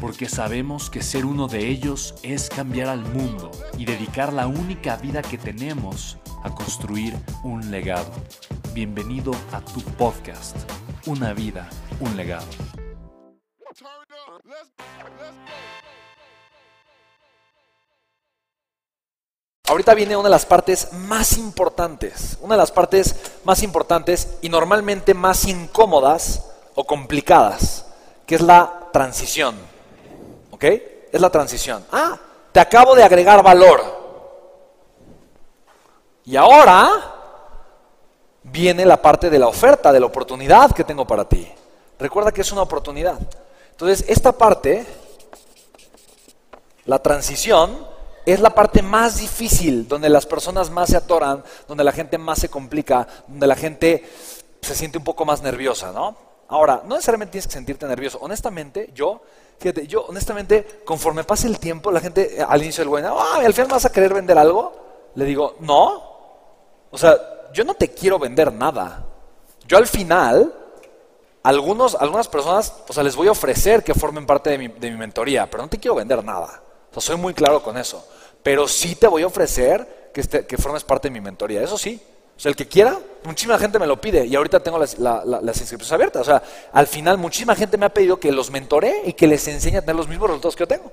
porque 0.00 0.28
sabemos 0.28 0.90
que 0.90 1.02
ser 1.02 1.24
uno 1.24 1.48
de 1.48 1.68
ellos 1.68 2.14
es 2.22 2.48
cambiar 2.48 2.88
al 2.88 3.00
mundo 3.00 3.50
y 3.78 3.84
dedicar 3.84 4.32
la 4.32 4.46
única 4.46 4.96
vida 4.96 5.22
que 5.22 5.38
tenemos 5.38 6.18
a 6.42 6.54
construir 6.54 7.16
un 7.42 7.70
legado. 7.70 8.10
Bienvenido 8.72 9.32
a 9.52 9.60
tu 9.60 9.80
podcast, 9.80 10.56
Una 11.06 11.32
vida, 11.32 11.68
un 12.00 12.16
legado. 12.16 12.46
Ahorita 19.68 19.94
viene 19.94 20.16
una 20.16 20.24
de 20.24 20.30
las 20.30 20.46
partes 20.46 20.92
más 20.92 21.36
importantes, 21.38 22.38
una 22.40 22.54
de 22.54 22.60
las 22.60 22.70
partes 22.70 23.16
más 23.44 23.62
importantes 23.62 24.38
y 24.42 24.48
normalmente 24.48 25.12
más 25.14 25.44
incómodas 25.46 26.46
o 26.74 26.86
complicadas, 26.86 27.86
que 28.26 28.36
es 28.36 28.40
la 28.40 28.88
transición. 28.92 29.75
¿Ok? 30.56 30.64
Es 31.12 31.20
la 31.20 31.28
transición. 31.28 31.84
Ah, 31.92 32.18
te 32.50 32.60
acabo 32.60 32.94
de 32.94 33.02
agregar 33.02 33.42
valor. 33.42 33.82
Y 36.24 36.34
ahora 36.34 36.88
viene 38.42 38.86
la 38.86 39.02
parte 39.02 39.28
de 39.28 39.38
la 39.38 39.48
oferta, 39.48 39.92
de 39.92 40.00
la 40.00 40.06
oportunidad 40.06 40.72
que 40.72 40.82
tengo 40.82 41.06
para 41.06 41.28
ti. 41.28 41.46
Recuerda 41.98 42.32
que 42.32 42.40
es 42.40 42.52
una 42.52 42.62
oportunidad. 42.62 43.18
Entonces, 43.72 44.06
esta 44.08 44.32
parte, 44.32 44.86
la 46.86 47.00
transición, 47.00 47.86
es 48.24 48.40
la 48.40 48.54
parte 48.54 48.80
más 48.80 49.18
difícil, 49.18 49.86
donde 49.86 50.08
las 50.08 50.24
personas 50.24 50.70
más 50.70 50.88
se 50.88 50.96
atoran, 50.96 51.44
donde 51.68 51.84
la 51.84 51.92
gente 51.92 52.16
más 52.16 52.38
se 52.38 52.48
complica, 52.48 53.06
donde 53.26 53.46
la 53.46 53.56
gente 53.56 54.10
se 54.62 54.74
siente 54.74 54.96
un 54.96 55.04
poco 55.04 55.26
más 55.26 55.42
nerviosa, 55.42 55.92
¿no? 55.92 56.16
Ahora, 56.48 56.80
no 56.86 56.94
necesariamente 56.94 57.32
tienes 57.32 57.46
que 57.46 57.52
sentirte 57.52 57.86
nervioso. 57.86 58.18
Honestamente, 58.22 58.90
yo 58.94 59.20
Fíjate, 59.58 59.86
yo 59.86 60.04
honestamente, 60.06 60.82
conforme 60.84 61.24
pase 61.24 61.46
el 61.46 61.58
tiempo, 61.58 61.90
la 61.90 62.00
gente 62.00 62.40
eh, 62.40 62.44
al 62.46 62.62
inicio 62.62 62.82
del 62.82 62.88
bueno, 62.88 63.16
ah, 63.18 63.40
al 63.44 63.54
final 63.54 63.70
vas 63.70 63.84
a 63.84 63.92
querer 63.92 64.12
vender 64.12 64.36
algo. 64.36 64.72
Le 65.14 65.24
digo, 65.24 65.56
no. 65.60 66.02
O 66.90 66.98
sea, 66.98 67.16
yo 67.52 67.64
no 67.64 67.74
te 67.74 67.90
quiero 67.90 68.18
vender 68.18 68.52
nada. 68.52 69.04
Yo 69.66 69.78
al 69.78 69.86
final, 69.86 70.52
algunos, 71.42 71.94
algunas 71.94 72.28
personas, 72.28 72.72
o 72.86 72.92
sea, 72.92 73.02
les 73.02 73.16
voy 73.16 73.28
a 73.28 73.32
ofrecer 73.32 73.82
que 73.82 73.94
formen 73.94 74.26
parte 74.26 74.50
de 74.50 74.58
mi, 74.58 74.68
de 74.68 74.90
mi 74.90 74.96
mentoría, 74.96 75.48
pero 75.50 75.62
no 75.62 75.68
te 75.68 75.78
quiero 75.78 75.94
vender 75.94 76.22
nada. 76.22 76.62
O 76.90 76.94
sea, 76.94 77.02
soy 77.02 77.16
muy 77.16 77.34
claro 77.34 77.62
con 77.62 77.76
eso. 77.78 78.06
Pero 78.42 78.68
sí 78.68 78.94
te 78.94 79.08
voy 79.08 79.22
a 79.22 79.26
ofrecer 79.26 80.10
que, 80.12 80.20
este, 80.20 80.46
que 80.46 80.56
formes 80.56 80.84
parte 80.84 81.08
de 81.08 81.12
mi 81.12 81.20
mentoría. 81.20 81.62
Eso 81.62 81.78
sí. 81.78 82.00
O 82.36 82.40
sea, 82.40 82.50
el 82.50 82.56
que 82.56 82.66
quiera, 82.66 82.98
muchísima 83.24 83.58
gente 83.58 83.78
me 83.78 83.86
lo 83.86 84.00
pide 84.00 84.26
y 84.26 84.36
ahorita 84.36 84.60
tengo 84.60 84.78
las, 84.78 84.94
inscripciones 84.96 85.92
abiertas. 85.92 86.22
O 86.22 86.24
sea, 86.24 86.42
al 86.72 86.86
final 86.86 87.18
muchísima 87.18 87.54
gente 87.54 87.78
me 87.78 87.86
ha 87.86 87.90
pedido 87.90 88.20
que 88.20 88.30
los 88.30 88.50
mentore 88.50 89.02
y 89.06 89.14
que 89.14 89.26
les 89.26 89.46
enseñe 89.48 89.78
a 89.78 89.80
tener 89.80 89.96
los 89.96 90.08
mismos 90.08 90.28
resultados 90.28 90.56
que 90.56 90.62
yo 90.62 90.68
tengo. 90.68 90.92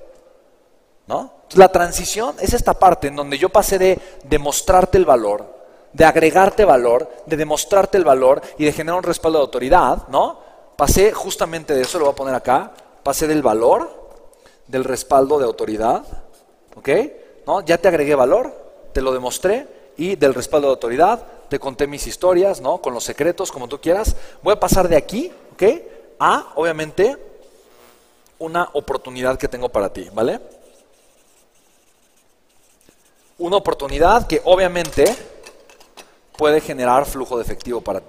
¿No? 1.05 1.43
la 1.55 1.67
transición 1.67 2.33
es 2.39 2.53
esta 2.53 2.73
parte 2.73 3.09
en 3.09 3.15
donde 3.17 3.37
yo 3.37 3.49
pasé 3.49 3.77
de 3.77 3.99
demostrarte 4.23 4.97
el 4.97 5.05
valor, 5.05 5.45
de 5.91 6.05
agregarte 6.05 6.63
valor, 6.63 7.11
de 7.25 7.37
demostrarte 7.37 7.97
el 7.97 8.05
valor 8.05 8.41
y 8.57 8.63
de 8.63 8.71
generar 8.71 8.97
un 8.99 9.03
respaldo 9.03 9.39
de 9.39 9.43
autoridad, 9.43 10.07
¿no? 10.07 10.39
Pasé 10.77 11.11
justamente 11.11 11.75
de 11.75 11.81
eso, 11.81 11.99
lo 11.99 12.05
voy 12.05 12.13
a 12.13 12.15
poner 12.15 12.35
acá, 12.35 12.71
pasé 13.03 13.27
del 13.27 13.43
valor, 13.43 14.03
del 14.67 14.83
respaldo 14.83 15.37
de 15.37 15.45
autoridad, 15.45 16.03
¿ok? 16.75 16.89
¿No? 17.45 17.61
Ya 17.61 17.77
te 17.77 17.89
agregué 17.89 18.15
valor, 18.15 18.51
te 18.93 19.01
lo 19.01 19.13
demostré 19.13 19.67
y 19.97 20.15
del 20.15 20.33
respaldo 20.33 20.67
de 20.67 20.73
autoridad, 20.73 21.25
te 21.49 21.59
conté 21.59 21.87
mis 21.87 22.07
historias, 22.07 22.61
¿no? 22.61 22.79
Con 22.79 22.93
los 22.93 23.03
secretos, 23.03 23.51
como 23.51 23.67
tú 23.67 23.79
quieras. 23.79 24.15
Voy 24.41 24.53
a 24.53 24.59
pasar 24.59 24.87
de 24.87 24.95
aquí, 24.95 25.31
¿ok? 25.53 25.63
A, 26.19 26.53
obviamente, 26.55 27.17
una 28.39 28.69
oportunidad 28.73 29.37
que 29.37 29.47
tengo 29.47 29.69
para 29.69 29.91
ti, 29.91 30.09
¿vale? 30.13 30.39
Una 33.37 33.57
oportunidad 33.57 34.27
que 34.27 34.41
obviamente 34.45 35.05
puede 36.37 36.61
generar 36.61 37.05
flujo 37.05 37.37
de 37.37 37.43
efectivo 37.43 37.81
para 37.81 37.99
ti. 37.99 38.07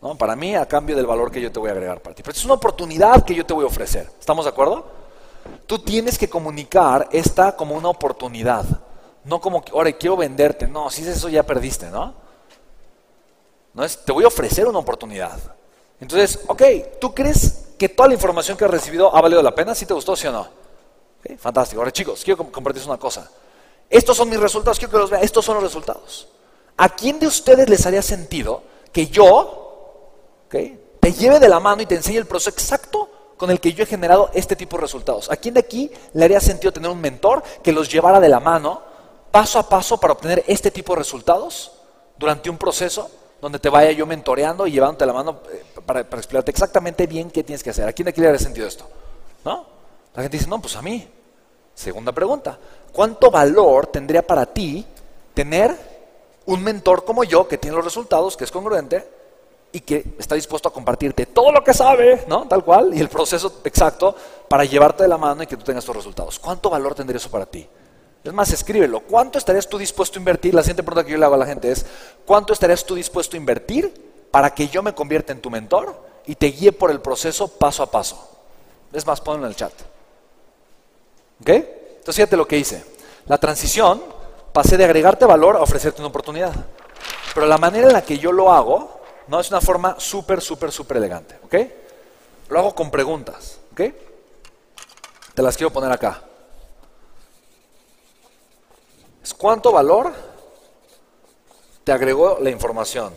¿no? 0.00 0.16
Para 0.16 0.36
mí, 0.36 0.54
a 0.54 0.66
cambio 0.66 0.94
del 0.96 1.06
valor 1.06 1.30
que 1.30 1.40
yo 1.40 1.50
te 1.50 1.58
voy 1.58 1.70
a 1.70 1.72
agregar 1.72 2.00
para 2.00 2.14
ti. 2.14 2.22
Pero 2.22 2.36
es 2.36 2.44
una 2.44 2.54
oportunidad 2.54 3.24
que 3.24 3.34
yo 3.34 3.44
te 3.46 3.54
voy 3.54 3.64
a 3.64 3.68
ofrecer. 3.68 4.10
¿Estamos 4.20 4.44
de 4.44 4.50
acuerdo? 4.50 4.84
Tú 5.66 5.78
tienes 5.78 6.18
que 6.18 6.28
comunicar 6.28 7.08
esta 7.10 7.56
como 7.56 7.74
una 7.74 7.88
oportunidad. 7.88 8.64
No 9.24 9.40
como, 9.40 9.64
ahora 9.72 9.92
quiero 9.92 10.16
venderte. 10.16 10.68
No, 10.68 10.90
si 10.90 11.02
es 11.02 11.08
eso 11.08 11.28
ya 11.28 11.42
perdiste, 11.42 11.90
¿no? 11.90 12.14
No 13.74 13.84
te 13.88 14.12
voy 14.12 14.24
a 14.24 14.28
ofrecer 14.28 14.66
una 14.68 14.78
oportunidad. 14.78 15.36
Entonces, 16.00 16.40
ok, 16.46 16.62
¿tú 17.00 17.12
crees 17.12 17.64
que 17.76 17.88
toda 17.88 18.08
la 18.08 18.14
información 18.14 18.56
que 18.56 18.64
has 18.64 18.70
recibido 18.70 19.14
ha 19.14 19.20
valido 19.20 19.42
la 19.42 19.54
pena? 19.54 19.74
¿Sí 19.74 19.84
te 19.84 19.94
gustó, 19.94 20.16
sí 20.16 20.26
o 20.28 20.32
no? 20.32 20.64
fantástico. 21.38 21.80
Ahora, 21.80 21.90
chicos, 21.90 22.22
quiero 22.22 22.50
compartirles 22.50 22.86
una 22.86 22.98
cosa. 22.98 23.30
Estos 23.88 24.16
son 24.16 24.28
mis 24.28 24.38
resultados, 24.38 24.78
quiero 24.78 24.92
que 24.92 24.98
los 24.98 25.10
vean. 25.10 25.24
Estos 25.24 25.44
son 25.44 25.54
los 25.54 25.64
resultados. 25.64 26.28
¿A 26.76 26.90
quién 26.90 27.18
de 27.18 27.26
ustedes 27.26 27.68
les 27.68 27.86
haría 27.86 28.02
sentido 28.02 28.62
que 28.92 29.06
yo 29.06 30.46
te 30.48 31.12
lleve 31.12 31.40
de 31.40 31.48
la 31.48 31.60
mano 31.60 31.82
y 31.82 31.86
te 31.86 31.94
enseñe 31.94 32.18
el 32.18 32.26
proceso 32.26 32.50
exacto 32.50 33.08
con 33.36 33.50
el 33.50 33.58
que 33.58 33.72
yo 33.72 33.84
he 33.84 33.86
generado 33.86 34.30
este 34.34 34.54
tipo 34.54 34.76
de 34.76 34.82
resultados? 34.82 35.30
¿A 35.30 35.36
quién 35.36 35.54
de 35.54 35.60
aquí 35.60 35.90
le 36.12 36.24
haría 36.24 36.40
sentido 36.40 36.72
tener 36.72 36.90
un 36.90 37.00
mentor 37.00 37.42
que 37.62 37.72
los 37.72 37.90
llevara 37.90 38.20
de 38.20 38.28
la 38.28 38.40
mano 38.40 38.82
paso 39.30 39.58
a 39.58 39.68
paso 39.68 39.98
para 39.98 40.12
obtener 40.12 40.44
este 40.46 40.70
tipo 40.70 40.92
de 40.92 40.98
resultados 40.98 41.72
durante 42.18 42.50
un 42.50 42.58
proceso 42.58 43.10
donde 43.44 43.58
te 43.58 43.68
vaya 43.68 43.92
yo 43.92 44.06
mentoreando 44.06 44.66
y 44.66 44.72
llevándote 44.72 45.04
la 45.04 45.12
mano 45.12 45.40
eh, 45.52 45.62
para, 45.84 46.00
explicarte 46.00 46.50
exactamente 46.50 47.06
bien 47.06 47.30
qué 47.30 47.44
tienes 47.44 47.62
que 47.62 47.68
hacer. 47.68 47.86
¿A 47.86 47.92
quién 47.92 48.04
de 48.04 48.10
aquí 48.10 48.22
le 48.22 48.28
haría 48.28 48.38
sentido 48.38 48.66
esto? 48.66 48.88
¿No? 49.44 49.66
La 50.14 50.22
gente 50.22 50.38
dice, 50.38 50.48
no, 50.48 50.62
pues 50.62 50.74
a 50.76 50.80
mí. 50.80 51.06
Segunda 51.74 52.10
pregunta, 52.12 52.58
¿cuánto 52.90 53.30
valor 53.30 53.88
tendría 53.88 54.26
para 54.26 54.46
ti 54.46 54.86
tener 55.34 55.76
un 56.46 56.62
mentor 56.62 57.04
como 57.04 57.22
yo 57.22 57.46
que 57.46 57.58
tiene 57.58 57.76
los 57.76 57.84
resultados, 57.84 58.34
que 58.34 58.44
es 58.44 58.50
congruente 58.50 59.06
y 59.72 59.80
que 59.80 60.14
está 60.18 60.36
dispuesto 60.36 60.70
a 60.70 60.72
compartirte 60.72 61.26
todo 61.26 61.52
lo 61.52 61.62
que 61.62 61.74
sabe, 61.74 62.24
¿no? 62.26 62.48
Tal 62.48 62.64
cual, 62.64 62.94
y 62.94 63.00
el 63.00 63.10
proceso 63.10 63.60
exacto 63.64 64.16
para 64.48 64.64
llevarte 64.64 65.02
de 65.02 65.08
la 65.10 65.18
mano 65.18 65.42
y 65.42 65.46
que 65.46 65.58
tú 65.58 65.64
tengas 65.64 65.84
estos 65.84 65.96
resultados. 65.96 66.38
¿Cuánto 66.38 66.70
valor 66.70 66.94
tendría 66.94 67.18
eso 67.18 67.30
para 67.30 67.44
ti? 67.44 67.68
Es 68.24 68.32
más, 68.32 68.50
escríbelo. 68.50 69.00
¿Cuánto 69.00 69.36
estarías 69.36 69.68
tú 69.68 69.76
dispuesto 69.76 70.18
a 70.18 70.20
invertir? 70.20 70.54
La 70.54 70.62
siguiente 70.62 70.82
pregunta 70.82 71.04
que 71.04 71.12
yo 71.12 71.18
le 71.18 71.26
hago 71.26 71.34
a 71.34 71.38
la 71.38 71.46
gente 71.46 71.70
es, 71.70 71.84
¿cuánto 72.24 72.54
estarías 72.54 72.84
tú 72.84 72.94
dispuesto 72.94 73.36
a 73.36 73.38
invertir 73.38 73.92
para 74.30 74.54
que 74.54 74.66
yo 74.68 74.82
me 74.82 74.94
convierta 74.94 75.32
en 75.32 75.42
tu 75.42 75.50
mentor 75.50 75.94
y 76.24 76.34
te 76.34 76.46
guíe 76.46 76.72
por 76.72 76.90
el 76.90 77.00
proceso 77.00 77.48
paso 77.48 77.82
a 77.82 77.90
paso? 77.90 78.30
Es 78.94 79.06
más, 79.06 79.20
ponlo 79.20 79.44
en 79.44 79.50
el 79.50 79.56
chat. 79.56 79.72
¿Ok? 81.42 81.50
Entonces 81.50 82.16
fíjate 82.16 82.36
lo 82.38 82.48
que 82.48 82.56
hice. 82.56 82.82
La 83.26 83.36
transición, 83.36 84.02
pasé 84.54 84.78
de 84.78 84.84
agregarte 84.84 85.26
valor 85.26 85.56
a 85.56 85.60
ofrecerte 85.60 86.00
una 86.00 86.08
oportunidad. 86.08 86.54
Pero 87.34 87.46
la 87.46 87.58
manera 87.58 87.88
en 87.88 87.92
la 87.92 88.02
que 88.02 88.18
yo 88.18 88.32
lo 88.32 88.50
hago, 88.52 89.00
no 89.28 89.38
es 89.38 89.50
una 89.50 89.60
forma 89.60 89.96
súper, 89.98 90.40
súper, 90.40 90.72
súper 90.72 90.96
elegante. 90.96 91.38
¿Ok? 91.44 91.54
Lo 92.48 92.58
hago 92.58 92.74
con 92.74 92.90
preguntas. 92.90 93.58
¿Ok? 93.72 93.82
Te 95.34 95.42
las 95.42 95.56
quiero 95.58 95.70
poner 95.70 95.92
acá. 95.92 96.22
¿Cuánto 99.44 99.72
valor 99.72 100.10
te 101.84 101.92
agregó 101.92 102.38
la 102.40 102.48
información? 102.48 103.12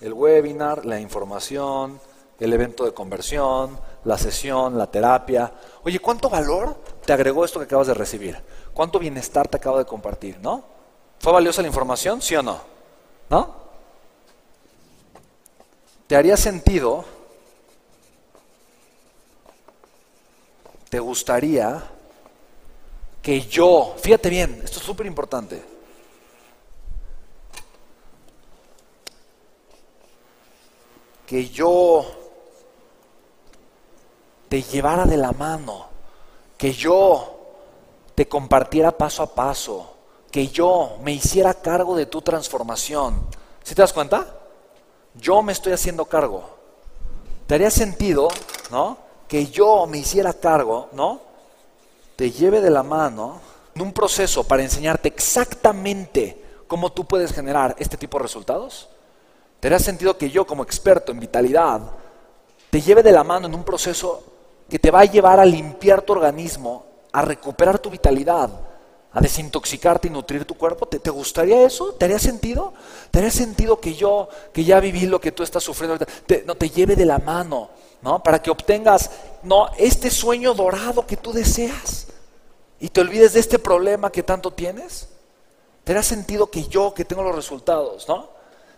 El 0.00 0.14
webinar, 0.14 0.86
la 0.86 0.98
información, 0.98 2.00
el 2.40 2.52
evento 2.54 2.86
de 2.86 2.94
conversión, 2.94 3.78
la 4.04 4.16
sesión, 4.16 4.78
la 4.78 4.90
terapia. 4.90 5.52
Oye, 5.82 5.98
¿cuánto 5.98 6.30
valor 6.30 6.78
te 7.04 7.12
agregó 7.12 7.44
esto 7.44 7.58
que 7.58 7.66
acabas 7.66 7.88
de 7.88 7.92
recibir? 7.92 8.38
¿Cuánto 8.72 8.98
bienestar 8.98 9.48
te 9.48 9.58
acabo 9.58 9.76
de 9.76 9.84
compartir? 9.84 10.38
¿No? 10.40 10.64
¿Fue 11.18 11.34
valiosa 11.34 11.60
la 11.60 11.68
información? 11.68 12.22
¿Sí 12.22 12.34
o 12.36 12.42
no? 12.42 12.62
¿No? 13.28 13.54
¿Te 16.06 16.16
haría 16.16 16.38
sentido? 16.38 17.04
¿Te 20.88 20.98
gustaría 21.00 21.90
que 23.24 23.40
yo, 23.40 23.94
fíjate 23.96 24.28
bien, 24.28 24.60
esto 24.62 24.80
es 24.80 24.84
súper 24.84 25.06
importante, 25.06 25.64
que 31.26 31.48
yo 31.48 32.04
te 34.46 34.60
llevara 34.60 35.06
de 35.06 35.16
la 35.16 35.32
mano, 35.32 35.86
que 36.58 36.74
yo 36.74 37.38
te 38.14 38.28
compartiera 38.28 38.92
paso 38.92 39.22
a 39.22 39.34
paso, 39.34 39.94
que 40.30 40.48
yo 40.48 40.98
me 41.00 41.12
hiciera 41.12 41.54
cargo 41.54 41.96
de 41.96 42.04
tu 42.04 42.20
transformación. 42.20 43.26
¿Sí 43.62 43.74
te 43.74 43.80
das 43.80 43.94
cuenta? 43.94 44.38
Yo 45.14 45.40
me 45.40 45.52
estoy 45.52 45.72
haciendo 45.72 46.04
cargo. 46.04 46.44
¿Te 47.46 47.54
haría 47.54 47.70
sentido, 47.70 48.28
no? 48.70 48.98
Que 49.26 49.46
yo 49.46 49.86
me 49.86 49.96
hiciera 49.96 50.34
cargo, 50.34 50.90
¿no? 50.92 51.33
Te 52.16 52.30
lleve 52.30 52.60
de 52.60 52.70
la 52.70 52.82
mano 52.82 53.40
en 53.74 53.82
un 53.82 53.92
proceso 53.92 54.44
para 54.44 54.62
enseñarte 54.62 55.08
exactamente 55.08 56.42
cómo 56.66 56.92
tú 56.92 57.04
puedes 57.04 57.32
generar 57.32 57.74
este 57.78 57.96
tipo 57.96 58.18
de 58.18 58.22
resultados. 58.22 58.88
¿Te 59.60 59.68
haría 59.68 59.78
sentido 59.78 60.16
que 60.16 60.30
yo 60.30 60.46
como 60.46 60.62
experto 60.62 61.12
en 61.12 61.20
vitalidad 61.20 61.80
te 62.70 62.80
lleve 62.80 63.02
de 63.02 63.12
la 63.12 63.22
mano 63.22 63.46
en 63.46 63.54
un 63.54 63.62
proceso 63.62 64.24
que 64.68 64.80
te 64.80 64.90
va 64.90 65.00
a 65.00 65.04
llevar 65.04 65.38
a 65.38 65.44
limpiar 65.44 66.02
tu 66.02 66.12
organismo, 66.12 66.84
a 67.12 67.22
recuperar 67.22 67.78
tu 67.78 67.88
vitalidad, 67.88 68.50
a 69.12 69.20
desintoxicarte 69.20 70.08
y 70.08 70.10
nutrir 70.10 70.44
tu 70.44 70.54
cuerpo. 70.56 70.86
¿Te, 70.86 71.10
gustaría 71.10 71.64
eso? 71.64 71.94
¿Te 71.94 72.06
haría 72.06 72.18
sentido? 72.18 72.74
¿Te 73.12 73.20
haría 73.20 73.30
sentido 73.30 73.78
que 73.78 73.94
yo, 73.94 74.28
que 74.52 74.64
ya 74.64 74.80
viví 74.80 75.06
lo 75.06 75.20
que 75.20 75.30
tú 75.30 75.44
estás 75.44 75.62
sufriendo, 75.62 76.04
te, 76.26 76.42
no 76.44 76.56
te 76.56 76.68
lleve 76.68 76.96
de 76.96 77.04
la 77.04 77.18
mano, 77.18 77.70
¿no? 78.02 78.20
Para 78.22 78.42
que 78.42 78.50
obtengas, 78.50 79.08
no, 79.44 79.68
este 79.78 80.10
sueño 80.10 80.52
dorado 80.52 81.06
que 81.06 81.16
tú 81.16 81.32
deseas 81.32 82.03
y 82.84 82.90
te 82.90 83.00
olvides 83.00 83.32
de 83.32 83.40
este 83.40 83.58
problema 83.58 84.12
que 84.12 84.22
tanto 84.22 84.50
tienes. 84.50 85.08
¿Te 85.84 85.92
haría 85.92 86.02
sentido 86.02 86.50
que 86.50 86.64
yo, 86.64 86.92
que 86.92 87.06
tengo 87.06 87.22
los 87.22 87.34
resultados, 87.34 88.06
¿no? 88.06 88.28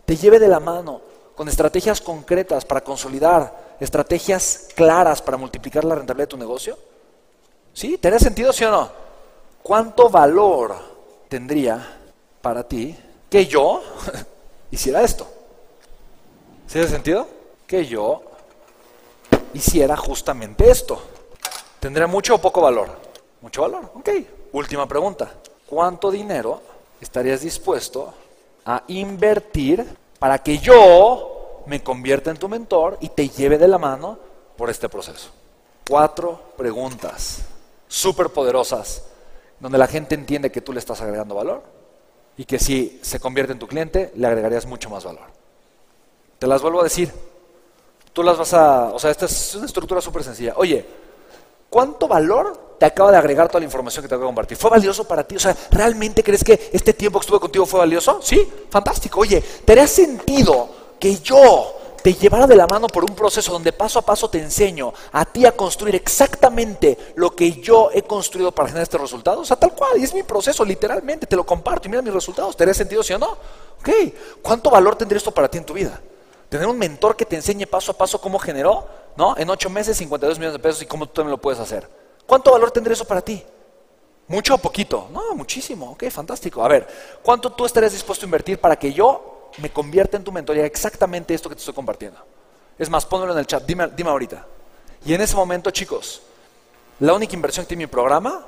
Te 0.05 0.15
lleve 0.15 0.39
de 0.39 0.47
la 0.47 0.61
mano 0.61 1.01
con 1.35 1.49
estrategias 1.49 2.01
concretas 2.01 2.65
para 2.65 2.83
consolidar, 2.83 3.75
estrategias 3.81 4.69
claras 4.77 5.21
para 5.21 5.37
multiplicar 5.37 5.85
la 5.85 5.97
rentabilidad 5.97 6.29
de 6.29 6.31
tu 6.31 6.37
negocio? 6.37 6.79
¿Sí? 7.73 7.99
¿Te 7.99 8.07
haría 8.07 8.21
sentido, 8.21 8.53
sí 8.53 8.63
o 8.63 8.71
no? 8.71 8.89
¿Cuánto 9.61 10.09
valor 10.09 10.77
tendría 11.29 11.99
para 12.41 12.63
ti 12.63 12.97
que 13.29 13.45
yo 13.47 13.83
hiciera 14.71 15.03
esto? 15.03 15.27
¿Sí 16.69 16.79
hace 16.79 16.91
sentido? 16.91 17.27
Que 17.67 17.85
yo 17.85 18.23
hiciera 19.53 19.97
justamente 19.97 20.71
esto. 20.71 21.03
¿Tendría 21.81 22.07
mucho 22.07 22.37
o 22.37 22.39
poco 22.39 22.61
valor? 22.61 23.06
Mucho 23.41 23.63
valor, 23.63 23.91
ok. 23.95 24.11
Última 24.53 24.87
pregunta. 24.87 25.31
¿Cuánto 25.67 26.11
dinero 26.11 26.61
estarías 27.01 27.41
dispuesto 27.41 28.15
a 28.65 28.83
invertir 28.89 29.85
para 30.19 30.39
que 30.39 30.59
yo 30.59 31.63
me 31.67 31.83
convierta 31.83 32.31
en 32.31 32.37
tu 32.37 32.49
mentor 32.49 32.99
y 33.01 33.09
te 33.09 33.29
lleve 33.29 33.59
de 33.59 33.69
la 33.69 33.79
mano 33.79 34.19
por 34.57 34.71
este 34.71 34.89
proceso? 34.89 35.31
Cuatro 35.89 36.41
preguntas 36.57 37.45
súper 37.89 38.31
poderosas, 38.31 39.05
donde 39.61 39.79
la 39.79 39.87
gente 39.87 40.15
entiende 40.15 40.51
que 40.51 40.61
tú 40.61 40.73
le 40.73 40.79
estás 40.79 41.01
agregando 41.01 41.35
valor 41.35 41.63
y 42.37 42.45
que 42.45 42.59
si 42.59 42.99
se 43.03 43.21
convierte 43.21 43.53
en 43.53 43.59
tu 43.59 43.67
cliente, 43.67 44.13
le 44.17 44.27
agregarías 44.27 44.67
mucho 44.67 44.91
más 44.91 45.05
valor. 45.05 45.25
Te 46.39 46.47
las 46.47 46.61
vuelvo 46.61 46.81
a 46.81 46.85
decir. 46.85 47.13
Tú 48.13 48.23
las 48.23 48.37
vas 48.37 48.53
a... 48.55 48.93
O 48.93 48.99
sea, 48.99 49.11
esta 49.11 49.27
es 49.27 49.55
una 49.55 49.67
estructura 49.67 50.01
súper 50.01 50.25
sencilla. 50.25 50.55
Oye, 50.57 50.85
¿cuánto 51.77 52.09
valor 52.09 52.77
te 52.79 52.87
acaba 52.87 53.13
de 53.13 53.19
agregar 53.19 53.49
toda 53.49 53.61
la 53.61 53.67
información 53.67 54.03
que 54.03 54.09
te 54.09 54.15
acabo 54.15 54.25
de 54.25 54.29
compartir? 54.29 54.57
¿Fue 54.57 54.71
valioso 54.71 55.05
para 55.05 55.25
ti? 55.25 55.37
O 55.37 55.39
sea, 55.39 55.55
¿realmente 55.71 56.25
crees 56.25 56.43
que 56.43 56.71
este 56.73 56.95
tiempo 56.95 57.19
que 57.19 57.25
estuve 57.25 57.39
contigo 57.39 57.67
fue 57.67 57.81
valioso? 57.81 58.19
Sí, 58.23 58.51
fantástico. 58.71 59.21
Oye, 59.21 59.43
¿te 59.43 59.73
haría 59.73 59.87
sentido 59.87 60.71
que 60.99 61.17
yo 61.17 61.75
te 62.03 62.15
llevara 62.15 62.47
de 62.47 62.57
la 62.57 62.67
mano 62.67 62.87
por 62.87 63.05
un 63.05 63.15
proceso 63.15 63.53
donde 63.53 63.75
paso 63.75 63.99
a 63.99 64.03
paso 64.03 64.31
te 64.31 64.39
enseño 64.39 64.91
a 65.13 65.27
ti 65.27 65.45
a 65.45 65.53
construir 65.53 65.97
exactamente 65.97 67.13
lo 67.17 67.37
que 67.37 67.61
yo 67.61 67.91
he 67.93 68.01
construido 68.01 68.53
para 68.53 68.69
generar 68.69 68.85
este 68.85 68.97
resultado. 68.97 69.43
O 69.43 69.45
sea, 69.45 69.59
tal 69.59 69.75
cual, 69.75 69.99
y 69.99 70.05
es 70.05 70.15
mi 70.15 70.23
proceso, 70.23 70.65
literalmente, 70.65 71.27
te 71.27 71.37
lo 71.37 71.45
comparto 71.45 71.89
y 71.89 71.91
mira 71.91 72.01
mis 72.01 72.15
resultados. 72.15 72.57
¿Te 72.57 72.65
haría 72.65 72.73
sentido, 72.73 73.03
sí 73.03 73.13
o 73.13 73.19
no? 73.19 73.37
Ok, 73.81 73.91
¿cuánto 74.41 74.71
valor 74.71 74.97
tendría 74.97 75.19
esto 75.19 75.31
para 75.31 75.51
ti 75.51 75.59
en 75.59 75.67
tu 75.67 75.75
vida? 75.75 76.01
Tener 76.49 76.67
un 76.67 76.79
mentor 76.79 77.17
que 77.17 77.27
te 77.27 77.37
enseñe 77.37 77.67
paso 77.67 77.93
a 77.93 77.99
paso 77.99 78.19
cómo 78.19 78.39
generó, 78.39 78.87
¿no? 79.17 79.37
En 79.37 79.49
ocho 79.51 79.71
meses 79.71 79.97
52 79.97 80.39
millones 80.39 80.55
de 80.55 80.59
pesos 80.59 80.83
y 80.83 80.87
cómo 80.87 81.07
tú 81.07 81.15
también 81.15 81.33
lo 81.33 81.39
puedes 81.39 81.61
hacer. 81.61 81.89
¿Cuánto 82.27 82.53
valor 82.53 82.71
tendría 82.71 82.95
eso 82.95 83.05
para 83.05 83.21
ti? 83.21 83.43
¿Mucho 84.29 84.55
o 84.55 84.59
poquito? 84.59 85.09
No, 85.13 85.35
muchísimo. 85.35 85.93
Ok, 85.93 86.05
fantástico. 86.11 86.65
A 86.65 86.69
ver, 86.69 86.87
¿cuánto 87.23 87.53
tú 87.53 87.65
estarías 87.65 87.93
dispuesto 87.93 88.25
a 88.25 88.27
invertir 88.27 88.59
para 88.59 88.77
que 88.77 88.93
yo 88.93 89.37
me 89.59 89.71
convierte 89.71 90.17
en 90.17 90.25
tu 90.25 90.33
mentoría 90.33 90.65
exactamente 90.65 91.35
esto 91.35 91.49
que 91.49 91.55
te 91.55 91.61
estoy 91.61 91.75
compartiendo. 91.75 92.19
Es 92.79 92.91
más, 92.91 93.07
ponlo 93.07 93.33
en 93.33 93.39
el 93.39 93.47
chat, 93.47 93.65
dime, 93.65 93.89
dime 93.97 94.11
ahorita. 94.11 94.45
Y 95.05 95.15
en 95.15 95.21
ese 95.21 95.35
momento, 95.35 95.71
chicos, 95.71 96.23
la 97.01 97.15
única 97.15 97.35
inversión 97.35 97.65
que 97.65 97.69
tiene 97.69 97.85
mi 97.85 97.91
programa, 97.91 98.45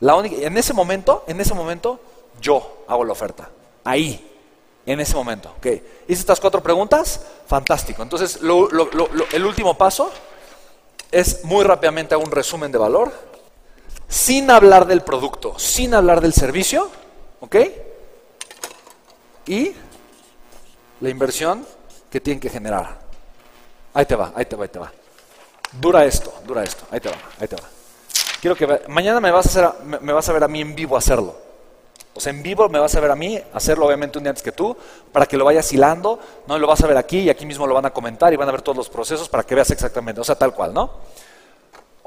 la 0.00 0.14
única, 0.16 0.36
en 0.36 0.56
ese 0.56 0.72
momento, 0.72 1.24
en 1.26 1.40
ese 1.40 1.54
momento, 1.54 2.00
yo 2.40 2.84
hago 2.88 3.04
la 3.04 3.12
oferta. 3.12 3.48
Ahí, 3.84 4.25
en 4.86 5.00
ese 5.00 5.14
momento. 5.14 5.52
¿ok? 5.58 5.66
¿Hice 5.66 6.20
estas 6.20 6.40
cuatro 6.40 6.62
preguntas? 6.62 7.20
Fantástico. 7.46 8.02
Entonces, 8.02 8.38
el 8.40 9.44
último 9.44 9.76
paso 9.76 10.10
es 11.10 11.44
muy 11.44 11.64
rápidamente 11.64 12.14
hago 12.14 12.24
un 12.24 12.30
resumen 12.30 12.72
de 12.72 12.78
valor, 12.78 13.12
sin 14.08 14.50
hablar 14.50 14.86
del 14.86 15.02
producto, 15.02 15.58
sin 15.58 15.94
hablar 15.94 16.20
del 16.20 16.32
servicio, 16.32 16.90
¿ok? 17.40 17.56
y 19.46 19.72
la 21.00 21.08
inversión 21.08 21.66
que 22.10 22.20
tienen 22.20 22.40
que 22.40 22.50
generar. 22.50 22.98
Ahí 23.94 24.04
te 24.04 24.16
va, 24.16 24.32
ahí 24.34 24.44
te 24.44 24.56
va, 24.56 24.64
ahí 24.64 24.68
te 24.68 24.78
va. 24.78 24.92
Dura 25.80 26.04
esto, 26.04 26.32
dura 26.44 26.62
esto, 26.64 26.84
ahí 26.90 27.00
te 27.00 27.08
va, 27.08 27.16
ahí 27.40 27.48
te 27.48 27.56
va. 27.56 27.62
Quiero 28.40 28.56
que 28.56 28.82
mañana 28.88 29.20
me 29.20 29.30
vas, 29.30 29.46
a 29.46 29.48
hacer, 29.48 29.84
me, 29.84 30.12
vas 30.12 30.28
a 30.28 30.32
ver 30.32 30.44
a 30.44 30.48
mí 30.48 30.60
en 30.60 30.74
vivo 30.74 30.96
hacerlo. 30.96 31.36
O 32.16 32.20
sea, 32.20 32.30
en 32.30 32.42
vivo 32.42 32.68
me 32.68 32.78
vas 32.78 32.94
a 32.94 33.00
ver 33.00 33.10
a 33.10 33.16
mí 33.16 33.38
hacerlo 33.52 33.86
obviamente 33.86 34.18
un 34.18 34.24
día 34.24 34.30
antes 34.30 34.42
que 34.42 34.52
tú, 34.52 34.76
para 35.12 35.26
que 35.26 35.36
lo 35.36 35.44
vayas 35.44 35.70
hilando, 35.72 36.18
¿no? 36.46 36.58
Lo 36.58 36.66
vas 36.66 36.82
a 36.82 36.86
ver 36.86 36.96
aquí 36.96 37.20
y 37.20 37.30
aquí 37.30 37.44
mismo 37.44 37.66
lo 37.66 37.74
van 37.74 37.84
a 37.84 37.90
comentar 37.90 38.32
y 38.32 38.36
van 38.36 38.48
a 38.48 38.52
ver 38.52 38.62
todos 38.62 38.76
los 38.76 38.88
procesos 38.88 39.28
para 39.28 39.42
que 39.42 39.54
veas 39.54 39.70
exactamente, 39.70 40.20
o 40.20 40.24
sea, 40.24 40.34
tal 40.34 40.54
cual, 40.54 40.72
¿no? 40.72 40.90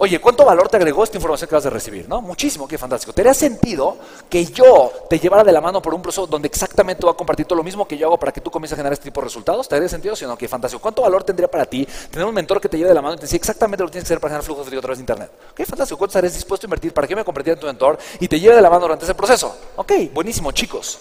Oye, 0.02 0.22
¿cuánto 0.22 0.46
valor 0.46 0.70
te 0.70 0.78
agregó 0.78 1.04
esta 1.04 1.18
información 1.18 1.50
que 1.50 1.56
vas 1.56 1.66
a 1.66 1.70
recibir? 1.70 2.08
¿No? 2.08 2.22
Muchísimo, 2.22 2.66
qué 2.70 2.78
fantástico. 2.78 3.12
¿Te 3.12 3.20
haría 3.20 3.34
sentido 3.34 3.98
que 4.30 4.46
yo 4.46 4.94
te 5.10 5.20
llevara 5.20 5.44
de 5.44 5.52
la 5.52 5.60
mano 5.60 5.82
por 5.82 5.94
un 5.94 6.02
proceso 6.02 6.26
donde 6.26 6.48
exactamente 6.48 7.02
voy 7.02 7.12
a 7.12 7.18
compartir 7.18 7.46
todo 7.46 7.58
lo 7.58 7.66
mismo 7.66 7.86
que 7.86 7.98
yo 7.98 8.08
hago 8.08 8.18
para 8.18 8.32
que 8.32 8.40
tú 8.40 8.50
comiences 8.50 8.76
a 8.76 8.78
generar 8.78 8.94
este 8.94 9.04
tipo 9.04 9.20
de 9.20 9.26
resultados? 9.26 9.68
¿Te 9.68 9.76
haría 9.76 9.90
sentido? 9.90 10.16
Sí 10.16 10.24
no, 10.24 10.38
qué 10.38 10.48
fantástico. 10.48 10.82
¿Cuánto 10.82 11.02
valor 11.02 11.26
tendría 11.26 11.52
para 11.52 11.66
ti 11.66 11.86
tener 12.12 12.26
un 12.26 12.34
mentor 12.34 12.62
que 12.62 12.70
te 12.70 12.78
lleve 12.78 12.88
de 12.88 12.96
la 12.96 13.02
mano 13.02 13.16
y 13.16 13.18
te 13.18 13.24
dice 13.24 13.36
exactamente 13.36 13.84
lo 13.84 13.90
que 13.90 13.92
tienes 13.92 14.08
que 14.08 14.14
hacer 14.14 14.22
para 14.22 14.30
generar 14.30 14.46
flujos 14.46 14.72
de 14.72 14.78
a 14.78 14.80
través 14.80 15.00
de 15.00 15.02
Internet? 15.02 15.32
Qué 15.54 15.66
fantástico. 15.66 15.98
¿Cuánto 15.98 16.12
estarías 16.12 16.34
dispuesto 16.34 16.66
a 16.66 16.68
invertir 16.68 16.94
para 16.94 17.06
que 17.06 17.18
me 17.18 17.26
convirtiera 17.26 17.56
en 17.56 17.60
tu 17.60 17.68
mentor 17.68 18.00
y 18.22 18.28
te 18.30 18.40
lleve 18.40 18.56
de 18.56 18.62
la 18.62 18.70
mano 18.70 18.84
durante 18.84 19.04
ese 19.04 19.16
proceso? 19.16 19.54
Ok, 19.76 19.92
buenísimo, 20.14 20.54
chicos. 20.54 21.00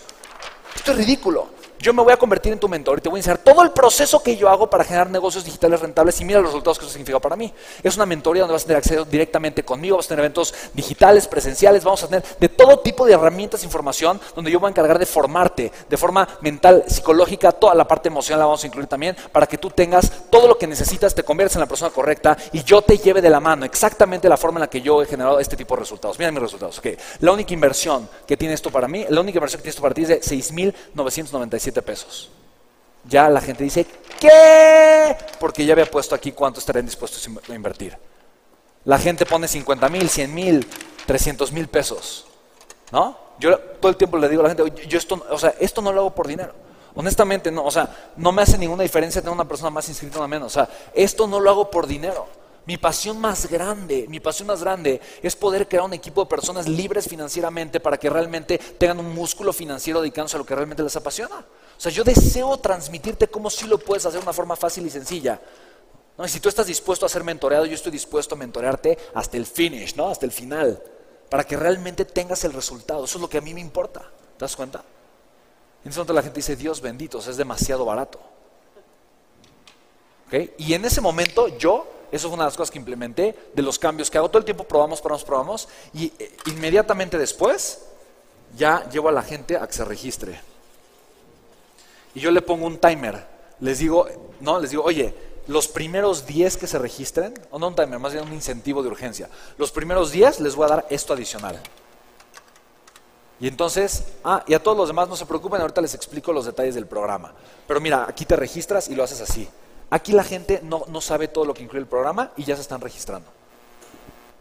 Esto 0.75 0.90
es 0.90 0.99
ridículo 0.99 1.58
yo 1.78 1.94
me 1.94 2.02
voy 2.02 2.12
a 2.12 2.16
convertir 2.16 2.52
en 2.52 2.58
tu 2.58 2.68
mentor 2.68 2.99
y 2.99 3.00
te 3.00 3.08
voy 3.08 3.18
a 3.18 3.20
enseñar 3.20 3.38
todo 3.38 3.62
el 3.62 3.70
proceso 3.70 4.23
que 4.23 4.37
yo 4.37 4.49
hago 4.49 4.68
para 4.68 4.85
generar 4.85 5.11
negocios 5.11 5.44
digitales 5.44 5.80
rentables 5.80 6.20
y 6.20 6.25
mira 6.25 6.40
los 6.40 6.50
resultados 6.50 6.78
que 6.78 6.85
eso 6.85 6.92
significa 6.92 7.18
para 7.20 7.37
mí. 7.37 7.52
Es 7.82 7.97
una 7.97 8.06
mentoría 8.06 8.42
donde 8.42 8.54
vas 8.54 8.64
a 8.64 8.66
tener 8.66 8.78
acceso 8.78 9.04
directamente 9.04 9.62
conmigo, 9.62 9.97
vas 9.97 10.06
a 10.06 10.08
tener 10.08 10.25
eventos 10.25 10.54
digitales, 10.75 11.26
presenciales, 11.26 11.85
vamos 11.85 12.02
a 12.02 12.08
tener 12.08 12.25
de 12.38 12.49
todo 12.49 12.80
tipo 12.80 13.06
de 13.06 13.12
herramientas, 13.12 13.64
información, 13.64 14.20
donde 14.35 14.50
yo 14.50 14.61
voy 14.61 14.68
a 14.68 14.70
encargar 14.70 14.99
de 14.99 15.06
formarte 15.06 15.73
de 15.88 15.97
forma 15.97 16.28
mental, 16.40 16.85
psicológica, 16.87 17.52
toda 17.52 17.75
la 17.75 17.87
parte 17.87 18.08
emocional 18.08 18.40
la 18.40 18.47
vamos 18.47 18.62
a 18.64 18.66
incluir 18.66 18.88
también, 18.88 19.16
para 19.32 19.47
que 19.47 19.58
tú 19.58 19.70
tengas 19.70 20.11
todo 20.30 20.49
lo 20.49 20.58
que 20.58 20.66
necesitas, 20.66 21.14
te 21.14 21.23
conviertas 21.23 21.56
en 21.56 21.61
la 21.61 21.66
persona 21.66 21.90
correcta 21.90 22.37
y 22.52 22.62
yo 22.64 22.82
te 22.82 22.99
lleve 22.99 23.23
de 23.23 23.30
la 23.30 23.40
mano 23.40 23.64
exactamente 23.64 24.28
la 24.28 24.37
forma 24.37 24.58
en 24.58 24.62
la 24.62 24.70
que 24.70 24.80
yo 24.80 25.02
he 25.02 25.06
generado 25.06 25.38
este 25.40 25.56
tipo 25.56 25.75
de 25.75 25.80
resultados. 25.80 26.18
Mira 26.18 26.32
mis 26.32 26.42
resultados. 26.42 26.78
Okay. 26.78 26.97
La 27.20 27.32
única 27.32 27.54
inversión 27.54 28.08
que 28.26 28.37
tiene 28.37 28.54
esto 28.54 28.70
para 28.70 28.88
mí, 28.88 29.06
la 29.08 29.20
única 29.20 29.38
inversión 29.38 29.58
que 29.58 29.64
tiene 29.64 29.70
esto 29.70 29.82
para 29.82 29.94
ti 29.94 30.02
es 30.02 30.08
de 30.08 30.20
6.997 30.20 31.67
pesos. 31.72 32.30
Ya 33.04 33.28
la 33.28 33.40
gente 33.40 33.64
dice, 33.64 33.87
¿qué? 34.20 35.16
Porque 35.38 35.64
ya 35.64 35.72
había 35.72 35.87
puesto 35.87 36.14
aquí 36.14 36.32
cuánto 36.32 36.60
estarían 36.60 36.84
dispuestos 36.84 37.26
a 37.48 37.54
invertir. 37.54 37.96
La 38.84 38.98
gente 38.98 39.26
pone 39.26 39.48
50 39.48 39.88
mil, 39.88 40.08
100 40.08 40.34
mil, 40.34 40.66
300 41.06 41.52
mil 41.52 41.68
pesos. 41.68 42.26
¿No? 42.90 43.16
Yo 43.38 43.58
todo 43.58 43.90
el 43.90 43.96
tiempo 43.96 44.18
le 44.18 44.28
digo 44.28 44.40
a 44.40 44.48
la 44.48 44.54
gente, 44.54 44.87
yo 44.87 44.98
esto, 44.98 45.25
o 45.30 45.38
sea, 45.38 45.54
esto 45.60 45.80
no 45.80 45.92
lo 45.92 46.00
hago 46.00 46.14
por 46.14 46.26
dinero. 46.26 46.52
Honestamente, 46.94 47.52
no, 47.52 47.64
o 47.64 47.70
sea, 47.70 48.12
no 48.16 48.32
me 48.32 48.42
hace 48.42 48.58
ninguna 48.58 48.82
diferencia 48.82 49.20
tener 49.20 49.32
una 49.32 49.46
persona 49.46 49.70
más 49.70 49.88
inscrita 49.88 50.16
o 50.16 50.20
una 50.20 50.28
menos. 50.28 50.46
O 50.48 50.54
sea, 50.54 50.68
esto 50.94 51.26
no 51.26 51.38
lo 51.38 51.50
hago 51.50 51.70
por 51.70 51.87
dinero. 51.87 52.26
Mi 52.68 52.76
pasión 52.76 53.18
más 53.18 53.48
grande, 53.48 54.04
mi 54.10 54.20
pasión 54.20 54.46
más 54.46 54.60
grande 54.60 55.00
es 55.22 55.34
poder 55.34 55.66
crear 55.66 55.87
un 55.87 55.94
equipo 55.94 56.22
de 56.22 56.28
personas 56.28 56.68
libres 56.68 57.08
financieramente 57.08 57.80
para 57.80 57.96
que 57.96 58.10
realmente 58.10 58.58
tengan 58.58 59.00
un 59.00 59.14
músculo 59.14 59.54
financiero 59.54 60.02
dedicándose 60.02 60.37
a 60.37 60.38
lo 60.40 60.44
que 60.44 60.54
realmente 60.54 60.82
les 60.82 60.94
apasiona. 60.94 61.37
O 61.37 61.80
sea, 61.80 61.90
yo 61.90 62.04
deseo 62.04 62.58
transmitirte 62.58 63.26
cómo 63.26 63.48
sí 63.48 63.66
lo 63.66 63.78
puedes 63.78 64.04
hacer 64.04 64.20
de 64.20 64.25
una 64.25 64.34
forma 64.34 64.54
fácil 64.54 64.84
y 64.84 64.90
sencilla. 64.90 65.40
¿No? 66.18 66.26
Y 66.26 66.28
si 66.28 66.40
tú 66.40 66.50
estás 66.50 66.66
dispuesto 66.66 67.06
a 67.06 67.08
ser 67.08 67.25
mentoreado, 67.25 67.64
yo 67.64 67.72
estoy 67.72 67.90
dispuesto 67.90 68.34
a 68.34 68.38
mentorearte 68.38 68.98
hasta 69.14 69.38
el 69.38 69.46
finish, 69.46 69.96
¿no? 69.96 70.08
hasta 70.10 70.26
el 70.26 70.32
final, 70.32 70.82
para 71.30 71.44
que 71.44 71.56
realmente 71.56 72.04
tengas 72.04 72.44
el 72.44 72.52
resultado. 72.52 73.06
Eso 73.06 73.16
es 73.16 73.22
lo 73.22 73.30
que 73.30 73.38
a 73.38 73.40
mí 73.40 73.54
me 73.54 73.62
importa. 73.62 74.00
¿Te 74.00 74.44
das 74.44 74.54
cuenta? 74.54 74.84
Entonces 75.87 76.14
la 76.14 76.22
gente 76.22 76.40
dice, 76.40 76.54
Dios 76.54 76.82
bendito, 76.82 77.18
es 77.18 77.37
demasiado 77.38 77.87
barato. 77.87 78.20
Y 80.58 80.75
en 80.75 80.85
ese 80.85 81.00
momento 81.00 81.49
yo, 81.58 81.87
eso 82.12 82.28
fue 82.28 82.35
una 82.35 82.44
de 82.44 82.49
las 82.49 82.56
cosas 82.56 82.70
que 82.70 82.78
implementé, 82.78 83.35
de 83.54 83.62
los 83.62 83.78
cambios 83.78 84.11
que 84.11 84.18
hago, 84.18 84.28
todo 84.28 84.38
el 84.38 84.44
tiempo 84.44 84.64
probamos, 84.64 85.00
probamos, 85.00 85.25
probamos, 85.25 85.68
y 85.94 86.12
eh, 86.18 86.37
inmediatamente 86.47 87.16
después 87.18 87.80
ya 88.56 88.88
llevo 88.90 89.08
a 89.08 89.12
la 89.12 89.23
gente 89.23 89.56
a 89.56 89.66
que 89.66 89.73
se 89.73 89.85
registre. 89.85 90.40
Y 92.14 92.20
yo 92.20 92.30
le 92.30 92.42
pongo 92.42 92.66
un 92.66 92.78
timer, 92.78 93.26
les 93.61 93.78
digo, 93.78 94.06
no, 94.40 94.58
les 94.58 94.70
digo, 94.70 94.82
oye, 94.82 95.14
los 95.47 95.66
primeros 95.68 96.26
10 96.26 96.56
que 96.58 96.66
se 96.66 96.78
registren, 96.78 97.35
o 97.50 97.58
no 97.58 97.68
un 97.68 97.75
timer, 97.75 97.99
más 97.99 98.12
bien 98.12 98.25
un 98.25 98.35
incentivo 98.35 98.82
de 98.82 98.88
urgencia, 98.88 99.28
los 99.56 99.73
primeros 99.73 100.12
10 100.12 100.40
les 100.40 100.54
voy 100.54 100.66
a 100.66 100.68
dar 100.68 100.87
esto 100.90 101.14
adicional. 101.14 101.58
Y 103.40 103.47
entonces, 103.47 104.04
ah, 104.25 104.44
y 104.47 104.54
a 104.54 104.62
todos 104.62 104.76
los 104.76 104.88
demás 104.88 105.08
no 105.08 105.16
se 105.16 105.25
preocupen, 105.25 105.61
ahorita 105.61 105.80
les 105.80 105.94
explico 105.94 106.32
los 106.32 106.44
detalles 106.44 106.75
del 106.75 106.87
programa. 106.87 107.32
Pero 107.66 107.80
mira, 107.80 108.04
aquí 108.08 108.25
te 108.25 108.35
registras 108.35 108.88
y 108.88 108.94
lo 108.94 109.04
haces 109.04 109.20
así. 109.20 109.49
Aquí 109.90 110.12
la 110.12 110.25
gente 110.25 110.61
no, 110.62 110.85
no 110.88 111.00
sabe 111.00 111.28
todo 111.28 111.45
lo 111.45 111.54
que 111.54 111.62
incluye 111.62 111.80
el 111.80 111.88
programa 111.88 112.33
y 112.37 112.45
ya 112.45 112.57
se 112.57 112.62
están 112.62 112.80
registrando. 112.80 113.28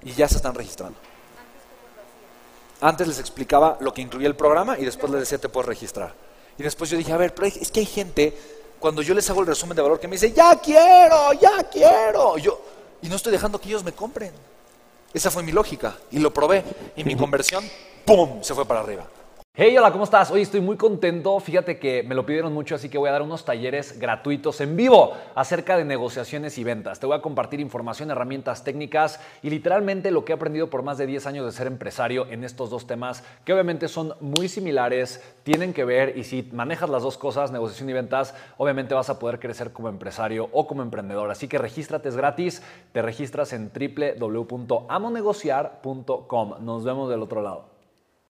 Y 0.03 0.11
ya 0.13 0.27
se 0.27 0.35
están 0.35 0.53
registrando. 0.53 0.97
Antes 2.81 3.07
les 3.07 3.19
explicaba 3.19 3.77
lo 3.79 3.93
que 3.93 4.01
incluía 4.01 4.27
el 4.27 4.35
programa 4.35 4.77
y 4.77 4.85
después 4.85 5.11
les 5.11 5.21
decía 5.21 5.37
te 5.37 5.49
puedes 5.49 5.67
registrar. 5.67 6.13
Y 6.57 6.63
después 6.63 6.89
yo 6.89 6.97
dije, 6.97 7.11
a 7.11 7.17
ver, 7.17 7.33
pero 7.33 7.47
es 7.47 7.71
que 7.71 7.79
hay 7.79 7.85
gente, 7.85 8.37
cuando 8.79 9.01
yo 9.01 9.13
les 9.13 9.29
hago 9.29 9.41
el 9.41 9.47
resumen 9.47 9.75
de 9.75 9.81
valor, 9.81 9.99
que 9.99 10.07
me 10.07 10.15
dice, 10.15 10.31
ya 10.31 10.59
quiero, 10.59 11.33
ya 11.33 11.63
quiero. 11.71 12.37
yo, 12.37 12.59
y 13.01 13.09
no 13.09 13.15
estoy 13.15 13.31
dejando 13.31 13.59
que 13.59 13.69
ellos 13.69 13.83
me 13.83 13.93
compren. 13.93 14.31
Esa 15.13 15.31
fue 15.31 15.43
mi 15.43 15.51
lógica. 15.51 15.95
Y 16.11 16.19
lo 16.19 16.33
probé. 16.33 16.63
Y 16.95 17.03
mi 17.03 17.15
conversión 17.15 17.63
¡pum! 18.05 18.41
se 18.43 18.53
fue 18.53 18.65
para 18.65 18.81
arriba. 18.81 19.05
Hey, 19.59 19.75
hola, 19.75 19.91
¿cómo 19.91 20.03
estás? 20.03 20.29
Hoy 20.29 20.43
estoy 20.43 20.61
muy 20.61 20.77
contento. 20.77 21.39
Fíjate 21.39 21.79
que 21.79 22.03
me 22.03 22.13
lo 22.13 22.27
pidieron 22.27 22.53
mucho, 22.53 22.75
así 22.75 22.89
que 22.89 22.99
voy 22.99 23.09
a 23.09 23.13
dar 23.13 23.23
unos 23.23 23.43
talleres 23.43 23.97
gratuitos 23.97 24.61
en 24.61 24.77
vivo 24.77 25.13
acerca 25.33 25.75
de 25.75 25.83
negociaciones 25.83 26.59
y 26.59 26.63
ventas. 26.63 26.99
Te 26.99 27.07
voy 27.07 27.17
a 27.17 27.23
compartir 27.23 27.59
información, 27.59 28.11
herramientas 28.11 28.63
técnicas 28.63 29.19
y 29.41 29.49
literalmente 29.49 30.11
lo 30.11 30.23
que 30.23 30.31
he 30.31 30.35
aprendido 30.35 30.69
por 30.69 30.83
más 30.83 30.99
de 30.99 31.07
10 31.07 31.25
años 31.25 31.43
de 31.43 31.51
ser 31.53 31.65
empresario 31.65 32.27
en 32.29 32.43
estos 32.43 32.69
dos 32.69 32.85
temas, 32.85 33.23
que 33.45 33.53
obviamente 33.53 33.87
son 33.87 34.13
muy 34.19 34.47
similares, 34.47 35.23
tienen 35.41 35.73
que 35.73 35.85
ver 35.85 36.19
y 36.19 36.23
si 36.23 36.47
manejas 36.53 36.91
las 36.91 37.01
dos 37.01 37.17
cosas, 37.17 37.51
negociación 37.51 37.89
y 37.89 37.93
ventas, 37.93 38.35
obviamente 38.57 38.93
vas 38.93 39.09
a 39.09 39.17
poder 39.17 39.39
crecer 39.39 39.73
como 39.73 39.89
empresario 39.89 40.49
o 40.51 40.67
como 40.67 40.83
emprendedor. 40.83 41.31
Así 41.31 41.47
que 41.47 41.57
regístrate, 41.57 42.09
es 42.09 42.15
gratis. 42.15 42.61
Te 42.91 43.01
registras 43.01 43.53
en 43.53 43.71
www.amonegociar.com. 43.73 46.53
Nos 46.59 46.83
vemos 46.83 47.09
del 47.09 47.23
otro 47.23 47.41
lado. 47.41 47.76